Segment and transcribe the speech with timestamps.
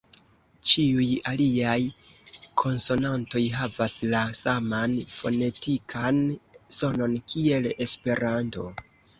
[0.69, 1.75] Ĉiuj aliaj
[2.61, 6.23] konsonantoj havas la saman fonetikan
[6.81, 8.69] sonon kiel Esperanto